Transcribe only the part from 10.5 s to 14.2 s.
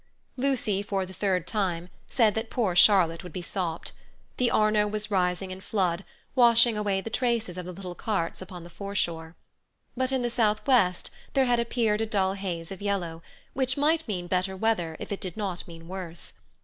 west there had appeared a dull haze of yellow, which might